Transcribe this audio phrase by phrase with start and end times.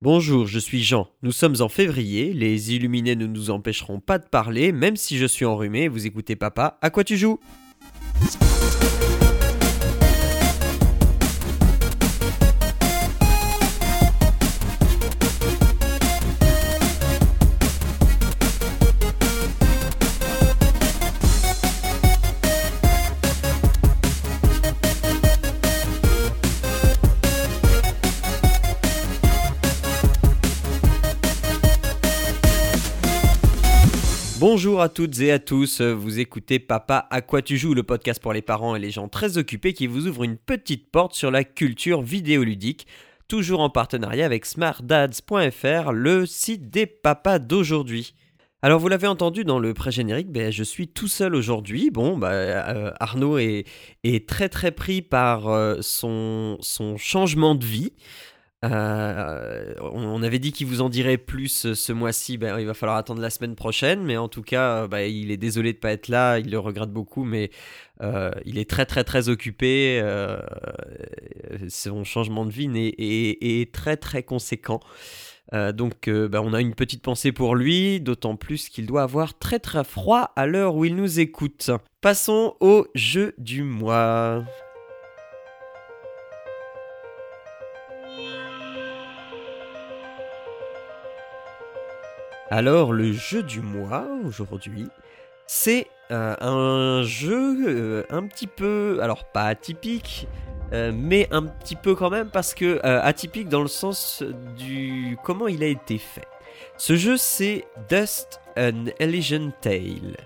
[0.00, 1.08] Bonjour, je suis Jean.
[1.22, 5.26] Nous sommes en février, les illuminés ne nous empêcheront pas de parler, même si je
[5.26, 7.38] suis enrhumé, vous écoutez papa, à quoi tu joues?
[34.54, 38.20] Bonjour à toutes et à tous, vous écoutez Papa à quoi tu joues, le podcast
[38.20, 41.30] pour les parents et les gens très occupés qui vous ouvre une petite porte sur
[41.30, 42.86] la culture vidéoludique,
[43.28, 48.12] toujours en partenariat avec smartdads.fr, le site des papas d'aujourd'hui.
[48.60, 51.90] Alors vous l'avez entendu dans le pré-générique, ben, je suis tout seul aujourd'hui.
[51.90, 53.64] Bon, bah, euh, Arnaud est,
[54.28, 56.58] très très pris par euh, son
[56.98, 57.94] changement de vie.
[58.64, 62.96] Euh, on avait dit qu'il vous en dirait plus ce mois-ci, ben, il va falloir
[62.96, 65.92] attendre la semaine prochaine, mais en tout cas, ben, il est désolé de ne pas
[65.92, 67.50] être là, il le regrette beaucoup, mais
[68.02, 70.38] euh, il est très très très occupé, euh,
[71.68, 74.80] son changement de vie est, est, très très conséquent.
[75.52, 79.58] donc ben, on a une petite pensée pour lui, d'autant plus qu'il doit avoir très
[79.58, 81.72] très froid à l'heure où il nous écoute.
[82.00, 84.44] Passons au jeu du mois.
[92.52, 94.86] Alors le jeu du mois aujourd'hui,
[95.46, 100.28] c'est euh, un jeu euh, un petit peu, alors pas atypique,
[100.74, 104.22] euh, mais un petit peu quand même parce que atypique dans le sens
[104.58, 106.26] du comment il a été fait.
[106.76, 110.18] Ce jeu c'est Dust an Elysian Tale.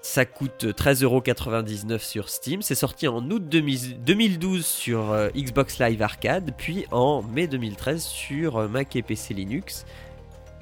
[0.00, 2.62] Ça coûte 13,99€ sur Steam.
[2.62, 8.96] C'est sorti en août 2012 sur Xbox Live Arcade, puis en mai 2013 sur Mac
[8.96, 9.84] et PC Linux.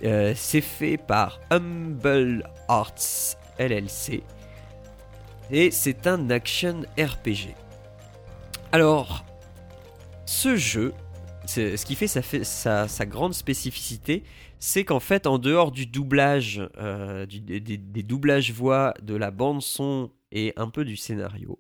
[0.04, 4.22] Euh, c'est fait par Humble Arts LLC.
[5.50, 7.54] Et c'est un action RPG.
[8.72, 9.24] Alors,
[10.26, 10.92] ce jeu,
[11.46, 14.24] ce qui fait, sa, grande spécificité,
[14.58, 19.62] c'est qu'en fait, en dehors du doublage, euh, des, des, doublages voix, de la bande
[19.62, 21.58] son et un peu du scénario,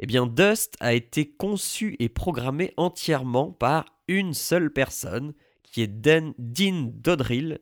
[0.00, 5.34] eh bien Dust a été conçu et programmé entièrement par une seule personne,
[5.76, 7.58] qui est Dean Dodrill,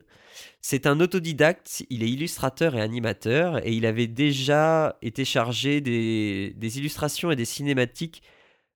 [0.61, 6.77] c'est un autodidacte, il est illustrateur et animateur, et il avait déjà été chargé des,
[6.77, 8.23] illustrations et des cinématiques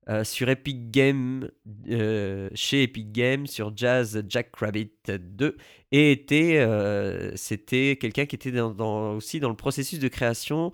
[0.10, 1.50] euh, sur Epic Games,
[1.90, 5.56] euh, chez Epic Games, sur Jazz Jack Rabbit 2,
[5.94, 10.74] et était, euh, c'était quelqu'un qui était aussi dans le processus de création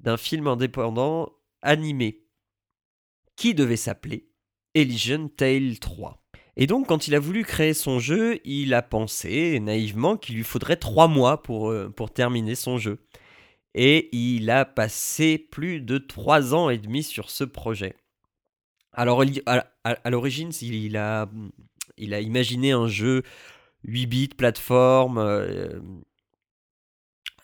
[0.00, 2.26] d'un film indépendant animé,
[3.36, 4.28] qui devait s'appeler
[4.74, 6.21] Elysian Tale 3.
[6.56, 10.44] Et donc, quand il a voulu créer son jeu, il a pensé naïvement qu'il lui
[10.44, 12.98] faudrait trois mois pour, euh, pour terminer son jeu.
[13.74, 17.96] Et il a passé plus de trois ans et demi sur ce projet.
[18.92, 21.26] Alors, à, l'origine, il a,
[21.96, 23.22] il a imaginé un jeu
[23.84, 25.80] 8 bits, plateforme, euh,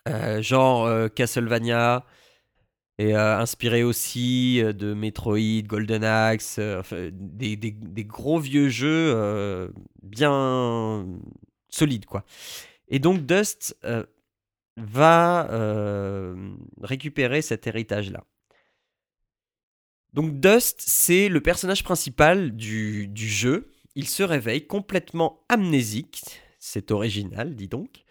[0.06, 2.04] euh, genre Castlevania,
[2.98, 6.82] et euh, inspiré aussi euh, de Metroid, Golden Axe, euh,
[7.12, 9.72] des, gros vieux jeux
[10.02, 11.06] bien
[11.68, 12.24] solides quoi.
[12.88, 13.76] Et donc Dust
[14.76, 15.48] va
[16.82, 18.24] récupérer cet héritage là.
[20.14, 23.72] Donc Dust, c'est le personnage principal du, du, jeu.
[23.94, 26.24] Il se réveille complètement amnésique,
[26.58, 28.04] c'est original, dis donc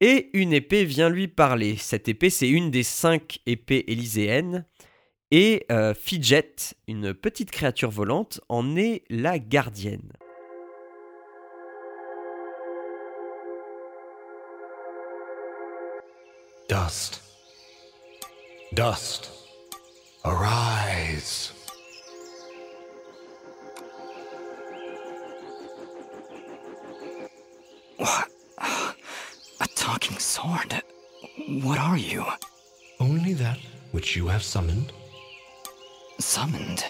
[0.00, 1.76] et une épée vient lui parler.
[1.76, 4.64] Cette épée, c'est une des cinq épées élyséennes.
[5.30, 6.54] Et euh, Fidget,
[6.86, 10.12] une petite créature volante, en est la gardienne.
[16.68, 17.22] Dust.
[18.72, 19.30] Dust.
[20.24, 21.57] Arise.
[29.88, 30.82] Talking sword.
[31.62, 32.22] What are you?
[33.00, 33.58] Only that
[33.92, 34.92] which you have summoned.
[36.18, 36.84] Summoned?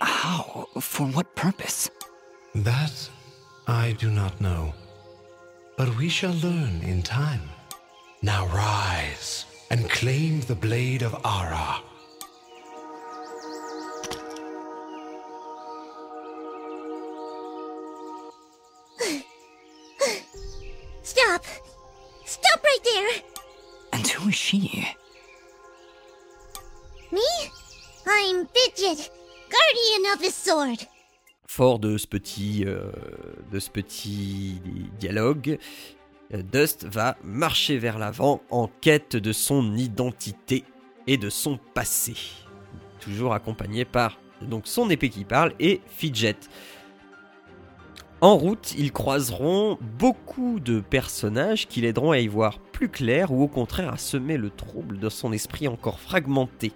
[0.00, 0.66] How?
[0.80, 1.90] For what purpose?
[2.54, 2.96] That
[3.66, 4.72] I do not know.
[5.76, 7.46] But we shall learn in time.
[8.22, 11.82] Now rise and claim the blade of Ara.
[24.24, 24.84] Who is she?
[27.12, 27.20] Me?
[28.06, 29.10] I'm Fidget,
[29.50, 30.88] guardian of the sword.
[31.46, 32.90] Fort de ce petit, euh,
[33.52, 34.60] de ce petit
[34.98, 35.58] dialogue,
[36.32, 40.64] euh, Dust va marcher vers l'avant en quête de son identité
[41.06, 42.14] et de son passé.
[43.00, 46.36] Toujours accompagné par donc son épée qui parle et Fidget.
[48.20, 53.42] En route, ils croiseront beaucoup de personnages qui l'aideront à y voir plus clair ou
[53.42, 56.72] au contraire à semer le trouble dans son esprit encore fragmenté.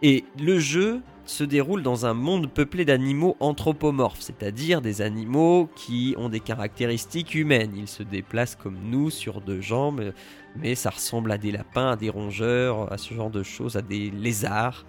[0.00, 6.14] Et le jeu se déroule dans un monde peuplé d'animaux anthropomorphes, c'est-à-dire des animaux qui
[6.18, 7.72] ont des caractéristiques humaines.
[7.76, 10.12] Ils se déplacent comme nous sur deux jambes,
[10.56, 13.82] mais ça ressemble à des lapins, à des rongeurs, à ce genre de choses, à
[13.82, 14.84] des lézards.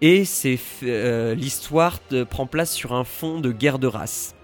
[0.00, 0.24] Et
[0.82, 4.34] euh, l'histoire prend place sur un fond de guerre de race.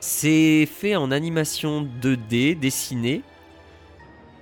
[0.00, 3.22] C'est fait en animation 2D dessinée.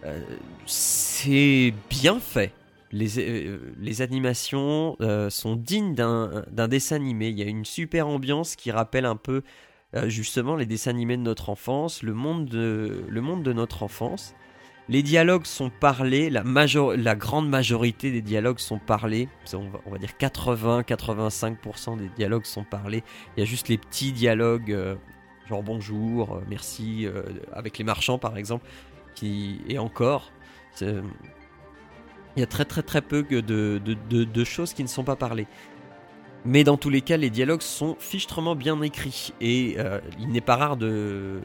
[0.06, 0.20] Euh,
[0.66, 2.52] c'est bien fait.
[2.92, 7.28] Les, euh, les animations euh, sont dignes d'un dessin animé.
[7.28, 9.42] Il y a une super ambiance qui rappelle un peu
[10.08, 14.34] justement les dessins animés de notre enfance, le monde de, le monde de notre enfance.
[14.90, 20.10] Les dialogues sont parlés, la, la grande majorité des dialogues sont parlés, on va, dire
[20.20, 23.02] 80-85% des dialogues sont parlés.
[23.36, 24.98] Il y a juste les petits dialogues
[25.48, 27.22] genre bonjour, euh, merci, euh,
[27.52, 28.66] avec les marchands par exemple,
[29.22, 30.30] et encore,
[32.36, 35.46] il y a très très très peu de, choses qui ne sont pas parlées.
[36.44, 40.40] Mais dans tous les cas, les dialogues sont fichtrement bien écrits et euh, il n'est
[40.40, 41.40] pas rare de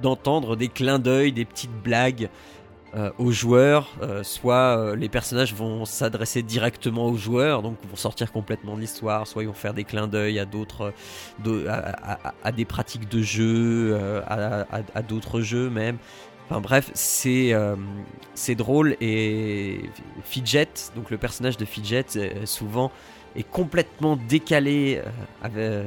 [0.00, 2.30] d'entendre des clins d'œil, des petites blagues
[2.94, 8.32] euh, aux joueurs, euh, soit les personnages vont s'adresser directement aux joueurs, donc vont sortir
[8.32, 10.94] complètement de l'histoire, soit ils vont faire des clins d'œil à d'autres,
[11.68, 15.98] à, des pratiques de jeu, à, d'autres jeux même.
[16.50, 17.52] Enfin bref, c'est
[18.34, 19.82] c'est drôle et
[20.24, 22.90] Fidget, donc le personnage de Fidget, souvent
[23.36, 25.02] est complètement décalé
[25.42, 25.86] avec,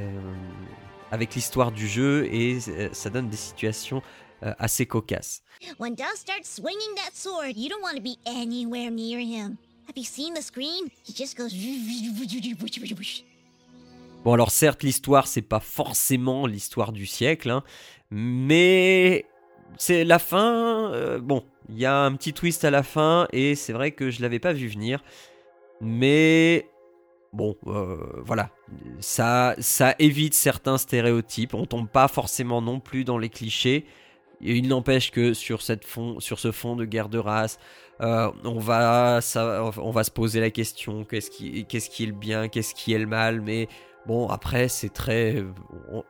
[1.12, 2.60] avec l'histoire du jeu et
[2.92, 4.04] ça donne des situations
[4.42, 5.42] assez cocasses.
[5.80, 9.58] When starts swinging that sword, you don't want to be anywhere near him.
[9.88, 10.90] Have you seen the screen?
[11.08, 11.52] He just goes.
[14.24, 17.64] Bon alors certes l'histoire c'est pas forcément l'histoire du siècle, hein,
[18.12, 19.26] mais
[19.78, 20.92] c'est la fin.
[20.94, 24.10] Euh, bon, il y a un petit twist à la fin et c'est vrai que
[24.10, 25.04] je l'avais pas vu venir,
[25.80, 26.68] mais
[27.34, 28.50] bon, euh, voilà,
[29.00, 31.54] ça, ça évite certains stéréotypes.
[31.54, 33.86] On tombe pas forcément non plus dans les clichés.
[34.42, 37.60] Il n'empêche que sur, cette fond, sur ce fond de guerre de race,
[38.02, 39.20] euh, on, va,
[39.78, 43.00] on va se poser la question qu'est-ce qu'est-ce qui est le bien, qu'est-ce qui est
[43.00, 43.68] le mal, mais
[44.06, 45.44] bon, après, c'est très.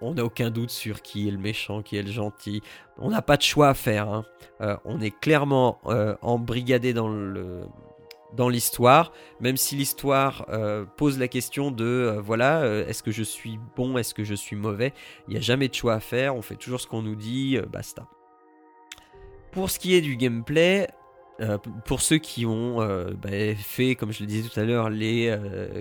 [0.02, 2.62] On n'a aucun doute sur qui est le méchant, qui est le gentil.
[2.98, 4.10] On n'a pas de choix à faire.
[4.10, 4.26] Hein.
[4.62, 11.72] Euh, on est clairement euh, embrigadé dans l'histoire, même si l'histoire euh, pose la question
[11.72, 14.94] de voilà, est-ce que je suis bon, est-ce que je suis mauvais?
[15.28, 17.58] Il n'y a jamais de choix à faire, on fait toujours ce qu'on nous dit,
[17.72, 18.08] basta.
[19.52, 20.88] Pour ce qui est du gameplay,
[21.86, 22.78] pour ceux qui ont
[23.22, 25.36] bah, fait, comme je le disais tout à l'heure, les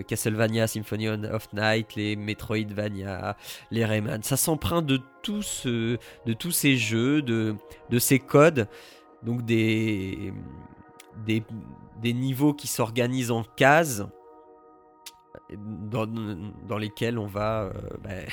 [0.09, 3.37] Castlevania Symphony of Night, les Metroidvania,
[3.71, 5.99] les Rayman, ça s'emprunte de, tous, de
[6.39, 7.57] tous ces jeux, de,
[7.99, 8.69] ces codes,
[9.23, 10.33] donc des
[12.03, 14.05] niveaux qui s'organisent en cases
[15.91, 17.73] dans, dans, lesquels on va euh,
[18.05, 18.27] ben,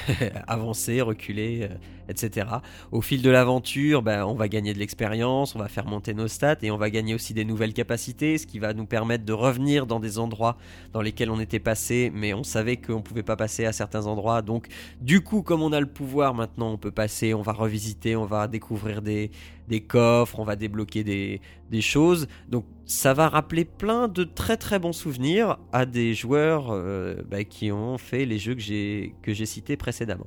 [0.47, 1.75] avancer, reculer, euh,
[2.09, 2.47] etc.
[2.91, 6.27] Au fil de l'aventure, ben, on va gagner de l'expérience, on va faire monter nos
[6.27, 9.33] stats et on va gagner aussi des nouvelles capacités, ce qui va nous permettre de
[9.33, 10.57] revenir dans des endroits
[10.93, 14.07] dans lesquels on était passé, mais on savait qu'on ne pouvait pas passer à certains
[14.07, 14.41] endroits.
[14.41, 14.67] Donc,
[15.01, 18.25] du coup, comme on a le pouvoir maintenant, on peut passer, on va revisiter, on
[18.25, 19.31] va découvrir des,
[19.67, 21.41] des coffres, on va débloquer des,
[21.81, 22.27] choses.
[22.49, 27.43] Donc ça va rappeler plein de très très bons souvenirs à des joueurs euh, bah,
[27.43, 30.25] qui ont fait les jeux que j'ai, cités précédemment.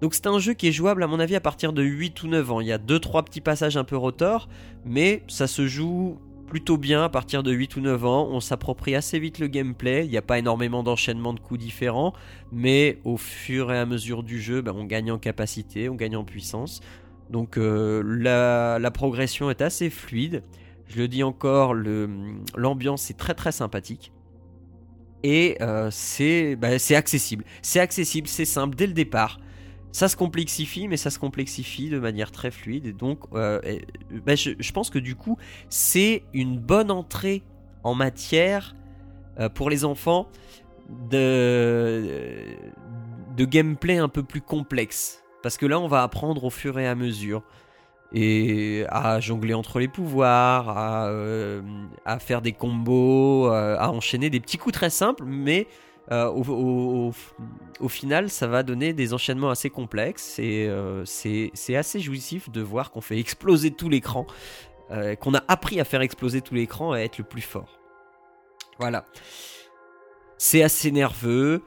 [0.00, 2.28] Donc c'est un jeu qui est jouable à mon avis à partir de 8 ou
[2.28, 2.60] 9 ans.
[2.62, 4.48] Il y a 2-3 petits passages un peu rotor,
[4.86, 8.28] mais ça se joue plutôt bien à partir de 8 ou 9 ans.
[8.30, 10.06] On s'approprie assez vite le gameplay.
[10.06, 12.14] Il n'y a pas énormément d'enchaînements de coups différents,
[12.50, 16.16] mais au fur et à mesure du jeu, bah, on gagne en capacité, on gagne
[16.16, 16.80] en puissance.
[17.30, 20.42] Donc euh, la, progression est assez fluide.
[20.90, 24.12] Je le dis encore, l'ambiance est très très sympathique.
[25.22, 25.90] Et euh,
[26.56, 27.44] bah, c'est accessible.
[27.62, 29.38] C'est accessible, c'est simple dès le départ.
[29.92, 32.86] Ça se complexifie, mais ça se complexifie de manière très fluide.
[32.86, 33.60] Et donc, euh,
[34.26, 37.44] bah, je, pense que du coup, c'est une bonne entrée
[37.84, 38.74] en matière
[39.54, 40.28] pour les enfants
[41.08, 42.56] de
[43.38, 45.22] gameplay un peu plus complexe.
[45.42, 47.42] Parce que là, on va apprendre au fur et à mesure.
[48.12, 51.62] Et à jongler entre les pouvoirs, à, euh,
[52.18, 55.68] faire des combos, euh, à enchaîner des petits coups très simples, mais
[56.10, 57.12] euh, au,
[57.80, 60.68] au- final, ça va donner des enchaînements assez complexes et
[61.04, 64.26] c'est assez jouissif de voir qu'on fait exploser tout l'écran,
[65.20, 67.78] qu'on a appris à faire exploser tout l'écran et à être le plus fort.
[68.80, 69.04] Voilà.
[70.36, 71.62] C'est assez nerveux.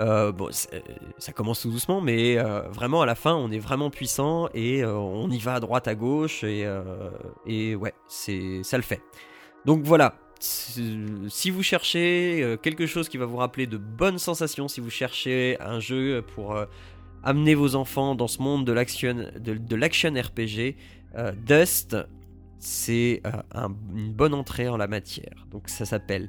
[0.00, 0.82] Euh, bon, c'est-
[1.18, 4.82] ça commence tout doucement, mais euh, vraiment à la fin, on est vraiment puissant et
[4.82, 9.00] euh, on y va à droite, à gauche et, euh, ouais, c'est ça le fait.
[9.64, 14.68] Donc voilà, si vous cherchez euh, quelque chose qui va vous rappeler de bonnes sensations,
[14.68, 16.66] si vous cherchez un jeu pour euh,
[17.22, 20.76] amener vos enfants dans ce monde de l'action de, l'action RPG,
[21.16, 21.96] euh, Dust,
[22.58, 25.46] c'est euh, un- une bonne entrée en la matière.
[25.50, 26.28] Donc ça s'appelle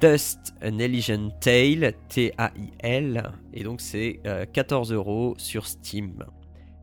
[0.00, 6.24] Dust An Elysian Tale, T-A-I-L, et donc c'est euh, 14 euros sur Steam.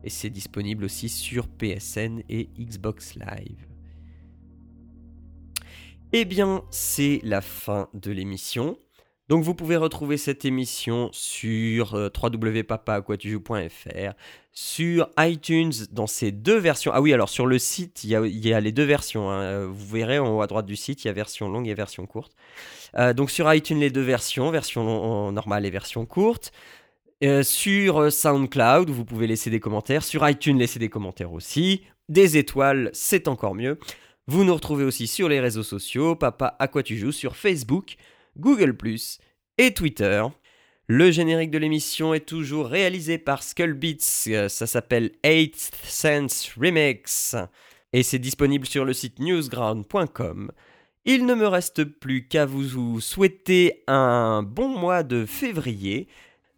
[0.02, 3.66] Et c'est disponible aussi sur PSN et Xbox Live.
[6.12, 8.76] Eh bien, c'est la fin de l'émission.
[9.30, 12.10] Donc vous pouvez retrouver cette émission sur euh,
[14.52, 16.90] sur iTunes dans ces deux versions.
[16.92, 19.30] Ah oui, alors sur le site, il y a, les deux versions.
[19.30, 19.40] hein.
[19.42, 21.74] Euh, Vous verrez en haut à droite du site, il y a version longue et
[21.74, 22.32] version courte.
[22.98, 26.50] Euh, donc sur iTunes, les deux versions, version normale et version courte.
[27.22, 30.02] Euh, sur SoundCloud, vous pouvez laisser des commentaires.
[30.02, 31.82] Sur iTunes, laissez des commentaires aussi.
[32.08, 33.78] Des étoiles, c'est encore mieux.
[34.26, 37.94] Vous nous retrouvez aussi sur les réseaux sociaux, Papa à quoi tu joues, sur Facebook,
[38.36, 38.76] Google⁇
[39.58, 40.24] et Twitter.
[40.86, 47.36] Le générique de l'émission est toujours réalisé par Skullbeats, euh, ça s'appelle 8th Sense Remix,
[47.92, 50.50] et c'est disponible sur le site newsground.com.
[51.04, 56.08] Il ne me reste plus qu'à vous souhaiter un bon mois de février.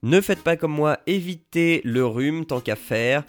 [0.03, 3.25] Ne faites pas comme moi, évitez le rhume tant qu'à faire.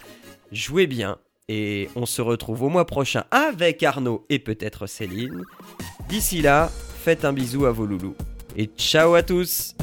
[0.52, 5.42] Jouez bien et on se retrouve au mois prochain avec Arnaud et peut-être Céline.
[6.08, 6.70] D'ici là,
[7.02, 8.16] faites un bisou à vos loulous.
[8.56, 9.74] Et ciao à tous